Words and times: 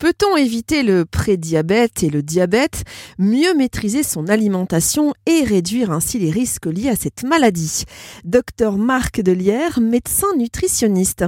Peut-on 0.00 0.36
éviter 0.36 0.84
le 0.84 1.04
prédiabète 1.04 2.04
et 2.04 2.08
le 2.08 2.22
diabète, 2.22 2.84
mieux 3.18 3.52
maîtriser 3.54 4.04
son 4.04 4.28
alimentation 4.28 5.12
et 5.26 5.42
réduire 5.42 5.90
ainsi 5.90 6.20
les 6.20 6.30
risques 6.30 6.66
liés 6.66 6.90
à 6.90 6.94
cette 6.94 7.24
maladie? 7.24 7.82
Docteur 8.22 8.76
Marc 8.76 9.20
Delière, 9.20 9.80
médecin 9.80 10.28
nutritionniste. 10.36 11.24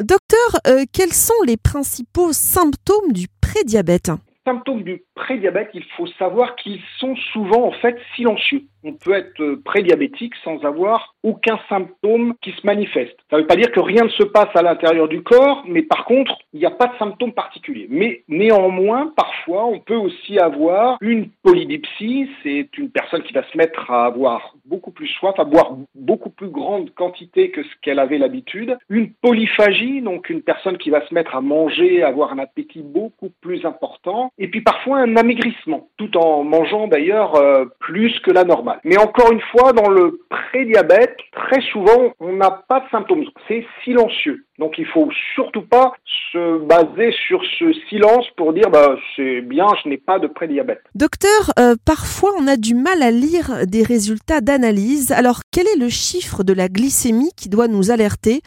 Docteur, 0.00 0.60
euh, 0.66 0.84
quels 0.92 1.12
sont 1.12 1.40
les 1.46 1.56
principaux 1.56 2.32
symptômes 2.32 3.12
du 3.12 3.28
prédiabète? 3.40 4.10
Symptômes 4.44 4.82
du 4.82 5.04
prédiabète, 5.14 5.70
il 5.74 5.84
faut 5.96 6.08
savoir 6.18 6.56
qu'ils 6.56 6.80
sont 6.98 7.14
souvent 7.32 7.68
en 7.68 7.72
fait 7.80 7.96
silencieux. 8.16 8.64
On 8.88 8.94
peut 8.94 9.12
être 9.12 9.56
prédiabétique 9.66 10.32
sans 10.42 10.64
avoir 10.64 11.14
aucun 11.22 11.58
symptôme 11.68 12.32
qui 12.40 12.52
se 12.52 12.66
manifeste. 12.66 13.18
Ça 13.28 13.36
ne 13.36 13.42
veut 13.42 13.46
pas 13.46 13.56
dire 13.56 13.70
que 13.70 13.80
rien 13.80 14.04
ne 14.04 14.08
se 14.08 14.22
passe 14.22 14.48
à 14.54 14.62
l'intérieur 14.62 15.08
du 15.08 15.22
corps, 15.22 15.62
mais 15.66 15.82
par 15.82 16.06
contre, 16.06 16.34
il 16.54 16.60
n'y 16.60 16.64
a 16.64 16.70
pas 16.70 16.86
de 16.86 16.96
symptômes 16.98 17.34
particuliers. 17.34 17.86
Mais 17.90 18.22
néanmoins, 18.28 19.12
parfois, 19.14 19.66
on 19.66 19.78
peut 19.78 19.96
aussi 19.96 20.38
avoir 20.38 20.96
une 21.02 21.28
polydipsie. 21.42 22.30
C'est 22.42 22.68
une 22.78 22.90
personne 22.90 23.22
qui 23.24 23.34
va 23.34 23.42
se 23.52 23.58
mettre 23.58 23.90
à 23.90 24.06
avoir 24.06 24.54
beaucoup 24.64 24.90
plus 24.90 25.08
soif, 25.08 25.38
à 25.38 25.44
boire 25.44 25.76
beaucoup 25.94 26.30
plus 26.30 26.48
grande 26.48 26.94
quantité 26.94 27.50
que 27.50 27.62
ce 27.62 27.68
qu'elle 27.82 27.98
avait 27.98 28.16
l'habitude. 28.16 28.78
Une 28.88 29.12
polyphagie, 29.12 30.00
donc 30.00 30.30
une 30.30 30.40
personne 30.40 30.78
qui 30.78 30.88
va 30.88 31.06
se 31.06 31.12
mettre 31.12 31.36
à 31.36 31.42
manger, 31.42 32.02
à 32.02 32.08
avoir 32.08 32.32
un 32.32 32.38
appétit 32.38 32.82
beaucoup 32.82 33.30
plus 33.42 33.66
important. 33.66 34.32
Et 34.38 34.48
puis 34.48 34.62
parfois 34.62 34.98
un 35.00 35.16
amaigrissement, 35.16 35.88
tout 35.98 36.16
en 36.16 36.42
mangeant 36.42 36.88
d'ailleurs 36.88 37.34
euh, 37.34 37.66
plus 37.80 38.18
que 38.20 38.30
la 38.30 38.44
normale. 38.44 38.77
Mais 38.84 38.98
encore 38.98 39.32
une 39.32 39.40
fois, 39.52 39.72
dans 39.72 39.88
le 39.88 40.20
prédiabète, 40.28 41.16
très 41.32 41.60
souvent, 41.72 42.12
on 42.20 42.34
n'a 42.34 42.50
pas 42.50 42.80
de 42.80 42.88
symptômes. 42.90 43.24
C'est 43.46 43.64
silencieux. 43.84 44.44
Donc 44.58 44.74
il 44.76 44.86
faut 44.86 45.08
surtout 45.34 45.62
pas 45.62 45.92
se 46.32 46.58
baser 46.58 47.12
sur 47.26 47.40
ce 47.58 47.72
silence 47.88 48.26
pour 48.36 48.52
dire 48.52 48.70
bah 48.70 48.96
c'est 49.14 49.40
bien, 49.40 49.66
je 49.82 49.88
n'ai 49.88 49.98
pas 49.98 50.18
de 50.18 50.26
prédiabète. 50.26 50.82
Docteur, 50.94 51.52
euh, 51.58 51.74
parfois 51.84 52.30
on 52.40 52.46
a 52.48 52.56
du 52.56 52.74
mal 52.74 53.02
à 53.02 53.12
lire 53.12 53.66
des 53.66 53.84
résultats 53.84 54.40
d'analyse. 54.40 55.12
Alors 55.12 55.40
quel 55.52 55.66
est 55.68 55.78
le 55.78 55.88
chiffre 55.88 56.42
de 56.42 56.52
la 56.52 56.68
glycémie 56.68 57.30
qui 57.36 57.48
doit 57.48 57.68
nous 57.68 57.92
alerter 57.92 58.40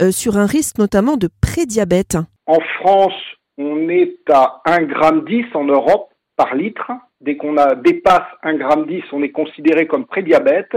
euh, 0.00 0.10
sur 0.10 0.38
un 0.38 0.46
risque 0.46 0.78
notamment 0.78 1.16
de 1.16 1.28
prédiabète? 1.42 2.16
En 2.46 2.60
France, 2.80 3.12
on 3.58 3.88
est 3.90 4.16
à 4.30 4.62
1,10 4.66 5.28
g 5.28 5.46
en 5.54 5.64
Europe 5.64 6.08
par 6.38 6.54
litre. 6.54 6.90
Dès 7.20 7.36
qu'on 7.36 7.56
dépasse 7.82 8.30
1,10 8.44 8.88
g, 8.88 9.04
on 9.12 9.22
est 9.22 9.30
considéré 9.30 9.86
comme 9.86 10.06
prédiabète. 10.06 10.74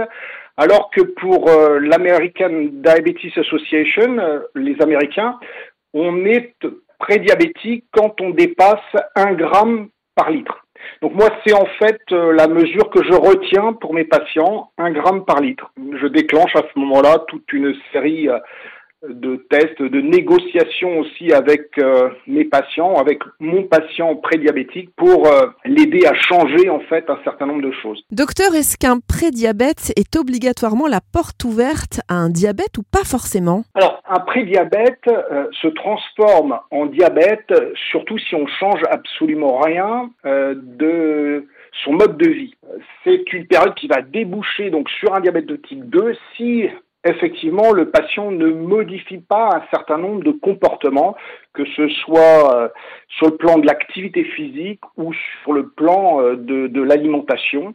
Alors 0.57 0.89
que 0.89 1.01
pour 1.01 1.49
euh, 1.49 1.79
l'American 1.79 2.65
Diabetes 2.71 3.37
Association, 3.37 4.17
euh, 4.17 4.39
les 4.55 4.75
Américains, 4.81 5.39
on 5.93 6.25
est 6.25 6.53
prédiabétique 6.99 7.85
quand 7.93 8.19
on 8.19 8.31
dépasse 8.31 8.79
1 9.15 9.33
gramme 9.33 9.89
par 10.15 10.31
litre. 10.31 10.65
Donc 11.03 11.13
moi, 11.13 11.29
c'est 11.45 11.53
en 11.53 11.67
fait 11.79 12.01
euh, 12.11 12.33
la 12.33 12.47
mesure 12.47 12.89
que 12.89 13.03
je 13.03 13.13
retiens 13.13 13.73
pour 13.73 13.93
mes 13.93 14.03
patients, 14.03 14.71
1 14.79 14.91
gramme 14.91 15.25
par 15.25 15.39
litre. 15.39 15.71
Je 16.01 16.07
déclenche 16.07 16.55
à 16.55 16.63
ce 16.73 16.79
moment-là 16.79 17.19
toute 17.27 17.53
une 17.53 17.75
série 17.93 18.27
de 19.07 19.38
tests, 19.49 19.81
de 19.81 19.99
négociations 20.02 20.99
aussi 20.99 21.31
avec 21.33 21.77
euh, 21.80 22.09
mes 22.27 22.45
patients, 22.45 22.95
avec 22.95 23.19
mon 23.39 23.63
patient 23.63 24.16
prédiabétique 24.16 24.89
pour 24.95 25.27
euh, 25.27 25.47
l'aider 25.66 26.05
à 26.05 26.13
changer 26.13 26.69
en 26.69 26.80
fait 26.81 27.09
un 27.09 27.17
certain 27.23 27.47
nombre 27.47 27.63
de 27.63 27.72
choses. 27.72 28.03
Docteur, 28.11 28.53
est-ce 28.53 28.77
qu'un 28.77 28.99
prédiabète 28.99 29.91
est 29.95 30.16
obligatoirement 30.16 30.88
la 30.88 31.02
porte 31.02 31.44
ouverte 31.44 32.02
à 32.07 32.16
un 32.16 32.29
diabète 32.29 32.77
ou 32.77 32.83
pas 32.83 33.03
forcément? 33.03 33.63
Alors, 33.73 34.02
un 34.07 34.19
prédiabète 34.19 35.07
euh, 35.07 35.47
se 35.61 35.67
transforme 35.67 36.59
en 36.69 36.85
diabète 36.85 37.53
surtout 37.91 38.17
si 38.19 38.35
on 38.35 38.45
change 38.47 38.81
absolument 38.89 39.59
rien 39.59 40.09
de 40.23 41.45
son 41.83 41.94
mode 41.94 42.17
de 42.17 42.29
vie. 42.29 42.53
C'est 43.03 43.33
une 43.33 43.47
période 43.47 43.73
qui 43.75 43.88
va 43.88 44.02
déboucher 44.02 44.69
donc 44.69 44.89
sur 44.89 45.13
un 45.13 45.22
diabète 45.22 45.45
de 45.45 45.55
type 45.55 45.89
2 45.89 46.16
si 46.35 46.68
effectivement, 47.06 47.72
le 47.72 47.89
patient 47.89 48.31
ne 48.31 48.47
modifie 48.47 49.19
pas 49.19 49.50
un 49.56 49.63
certain 49.72 49.97
nombre 49.97 50.23
de 50.23 50.31
comportements, 50.31 51.16
que 51.53 51.66
ce 51.75 51.88
soit 51.89 52.56
euh, 52.56 52.69
sur 53.07 53.28
le 53.28 53.38
plan 53.38 53.57
de 53.57 53.66
l'activité 53.66 54.23
physique 54.23 54.81
ou 54.97 55.13
sur 55.44 55.53
le 55.53 55.69
plan 55.69 56.22
euh, 56.22 56.35
de, 56.35 56.81
l'alimentation. 56.81 57.73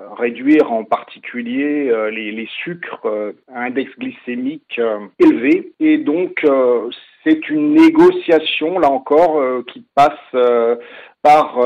Euh, 0.00 0.14
réduire 0.14 0.70
en 0.70 0.84
particulier 0.84 1.92
les, 2.12 2.48
sucres 2.62 3.04
à 3.52 3.62
index 3.62 3.90
glycémique 3.98 4.80
élevé. 5.18 5.72
Et 5.80 5.98
donc, 5.98 6.46
c'est 7.24 7.48
une 7.50 7.74
négociation, 7.74 8.78
là 8.78 8.90
encore, 8.90 9.64
qui 9.66 9.84
passe 9.96 10.12
par 11.22 11.58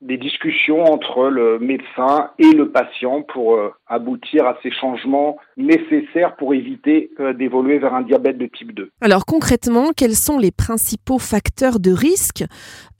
des 0.00 0.16
discussions 0.16 0.82
entre 0.84 1.28
le 1.28 1.58
médecin 1.58 2.30
et 2.38 2.52
le 2.52 2.70
patient 2.70 3.22
pour 3.22 3.54
euh, 3.54 3.70
aboutir 3.86 4.46
à 4.46 4.56
ces 4.62 4.70
changements 4.70 5.36
nécessaires 5.58 6.36
pour 6.36 6.54
éviter 6.54 7.10
euh, 7.20 7.34
d'évoluer 7.34 7.78
vers 7.78 7.94
un 7.94 8.02
diabète 8.02 8.38
de 8.38 8.46
type 8.46 8.72
2. 8.74 8.90
Alors 9.02 9.26
concrètement, 9.26 9.90
quels 9.94 10.14
sont 10.14 10.38
les 10.38 10.52
principaux 10.52 11.18
facteurs 11.18 11.80
de 11.80 11.92
risque 11.92 12.44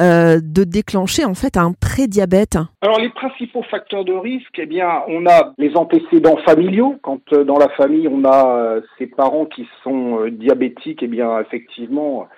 euh, 0.00 0.40
de 0.42 0.64
déclencher 0.64 1.24
en 1.24 1.34
fait 1.34 1.56
un 1.56 1.72
prédiabète? 1.72 2.58
Alors 2.82 3.00
les 3.00 3.10
principaux 3.10 3.62
facteurs 3.62 4.04
de 4.04 4.12
risque, 4.12 4.58
eh 4.58 4.66
bien, 4.66 5.02
on 5.08 5.26
a 5.26 5.54
les 5.56 5.74
antécédents 5.76 6.38
familiaux. 6.44 6.96
Quand 7.02 7.32
dans 7.32 7.58
la 7.58 7.68
famille 7.70 8.08
on 8.08 8.24
a 8.24 8.80
ses 8.98 9.06
parents 9.06 9.46
qui 9.46 9.66
sont 9.82 10.26
diabétiques, 10.30 11.02
eh 11.02 11.08
bien 11.08 11.40
effectivement 11.40 12.28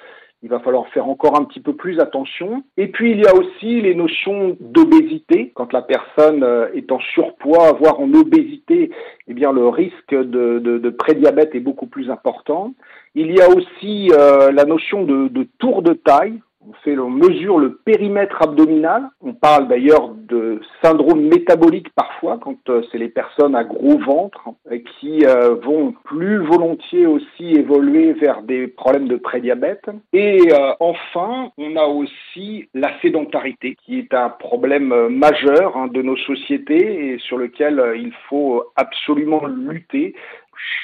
il 0.42 0.48
va 0.48 0.58
falloir 0.58 0.88
faire 0.88 1.08
encore 1.08 1.38
un 1.41 1.44
petit 1.44 1.60
peu 1.60 1.75
plus 1.75 2.00
attention. 2.00 2.64
Et 2.76 2.88
puis 2.88 3.12
il 3.12 3.20
y 3.20 3.26
a 3.26 3.34
aussi 3.34 3.80
les 3.80 3.94
notions 3.94 4.56
d'obésité. 4.60 5.53
Quand 5.54 5.72
la 5.72 5.82
personne 5.82 6.42
euh, 6.42 6.69
est 6.75 6.91
en 6.91 6.98
surpoids, 6.98 7.72
voire 7.72 8.00
en 8.00 8.12
obésité, 8.12 8.91
eh 9.28 9.34
bien 9.34 9.53
le 9.53 9.69
risque 9.69 10.14
de, 10.14 10.58
de, 10.58 10.91
prédiabète 10.91 11.54
est 11.54 11.60
beaucoup 11.60 11.86
plus 11.86 12.10
important. 12.10 12.75
Il 13.14 13.30
y 13.30 13.41
a 13.41 13.48
aussi 13.48 14.10
euh, 14.12 14.50
la 14.50 14.64
notion 14.64 15.04
de, 15.04 15.28
de 15.28 15.47
tour 15.58 15.82
de 15.82 15.92
taille. 15.92 16.41
On 16.69 16.73
fait, 16.84 16.97
on 16.97 17.11
mesure 17.11 17.59
le 17.59 17.75
périmètre 17.75 18.41
abdominal. 18.41 19.09
On 19.21 19.33
parle 19.33 19.67
d'ailleurs 19.67 20.11
de 20.11 20.61
syndrome 20.83 21.23
métabolique 21.23 21.89
parfois 21.95 22.39
quand 22.41 22.69
euh, 22.69 22.83
c'est 22.91 22.99
les 22.99 23.09
personnes 23.09 23.56
à 23.56 23.65
gros 23.65 23.99
ventre 23.99 24.50
euh, 24.71 24.78
qui 24.78 25.25
euh, 25.27 25.56
vont 25.56 25.93
plus 26.05 26.39
volontiers 26.39 27.06
aussi 27.06 27.55
évoluer 27.55 28.12
vers 28.12 28.43
des 28.43 28.69
problèmes 28.69 29.09
de 29.09 29.17
prédiabète. 29.17 29.91
Et 30.12 30.41
enfin, 30.78 31.51
on 31.59 31.77
a 31.77 31.84
aussi 31.84 32.69
la 32.75 32.91
sédentarité 33.01 33.77
qui 33.84 33.99
est 33.99 34.15
un 34.15 34.28
problème 34.28 35.09
majeur 35.09 35.77
hein, 35.77 35.89
de 35.89 36.03
nos 36.03 36.17
sociétés 36.17 37.12
et 37.12 37.19
sur 37.19 37.39
lequel 37.39 37.83
il 37.97 38.12
faut 38.28 38.65
absolument 38.77 39.47
lutter 39.47 40.15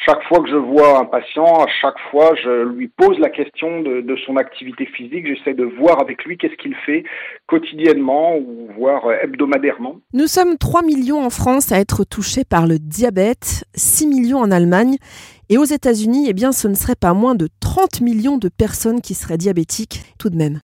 chaque 0.05 0.23
fois 0.25 0.41
que 0.43 0.49
je 0.49 0.57
vois 0.57 0.99
un 0.99 1.05
patient, 1.05 1.45
à 1.45 1.67
chaque 1.81 1.99
fois, 2.11 2.35
je 2.43 2.65
lui 2.65 2.89
pose 2.89 3.19
la 3.19 3.29
question 3.29 3.83
de, 3.83 4.17
son 4.27 4.37
activité 4.37 4.87
physique. 4.87 5.27
J'essaie 5.27 5.55
de 5.55 5.65
voir 5.65 6.01
avec 6.01 6.25
lui 6.25 6.37
qu'est-ce 6.37 6.57
qu'il 6.57 6.75
fait 6.87 7.05
quotidiennement 7.47 8.37
ou 8.37 8.69
voire 8.77 9.03
hebdomadairement. 9.23 9.97
Nous 10.13 10.27
sommes 10.27 10.57
3 10.59 10.83
millions 10.83 11.25
en 11.25 11.31
France 11.31 11.73
à 11.73 11.79
être 11.79 12.05
touchés 12.05 12.45
par 12.45 12.67
le 12.67 12.79
diabète, 12.79 13.65
6 13.75 14.07
millions 14.07 14.39
en 14.39 14.51
Allemagne. 14.51 14.97
Et 15.51 15.59
aux 15.59 15.65
États-Unis, 15.65 16.27
eh 16.29 16.35
bien, 16.35 16.53
ce 16.53 16.69
ne 16.69 16.75
serait 16.75 16.95
pas 16.95 17.15
moins 17.15 17.35
de 17.35 17.49
30 17.61 18.01
millions 18.01 18.37
de 18.37 18.49
personnes 18.49 19.01
qui 19.01 19.15
seraient 19.15 19.39
diabétiques 19.39 20.03
tout 20.19 20.31
de 20.31 20.37
même. 20.37 20.61